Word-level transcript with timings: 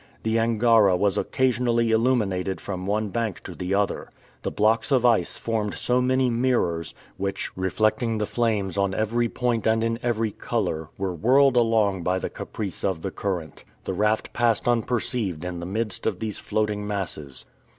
The 0.23 0.39
Angara 0.39 0.97
was 0.97 1.15
occasionally 1.15 1.91
illuminated 1.91 2.59
from 2.59 2.87
one 2.87 3.09
bank 3.09 3.43
to 3.43 3.53
the 3.53 3.75
other. 3.75 4.09
The 4.41 4.49
blocks 4.49 4.91
of 4.91 5.05
ice 5.05 5.37
formed 5.37 5.75
so 5.75 6.01
many 6.01 6.27
mirrors, 6.27 6.95
which, 7.17 7.51
reflecting 7.55 8.17
the 8.17 8.25
flames 8.25 8.79
on 8.79 8.95
every 8.95 9.29
point 9.29 9.67
and 9.67 9.83
in 9.83 9.99
every 10.01 10.31
color, 10.31 10.89
were 10.97 11.13
whirled 11.13 11.55
along 11.55 12.01
by 12.01 12.17
the 12.17 12.31
caprice 12.31 12.83
of 12.83 13.03
the 13.03 13.11
current. 13.11 13.63
The 13.83 13.93
raft 13.93 14.33
passed 14.33 14.67
unperceived 14.67 15.45
in 15.45 15.59
the 15.59 15.67
midst 15.67 16.07
of 16.07 16.17
these 16.19 16.39
floating 16.39 16.87
masses. 16.87 17.45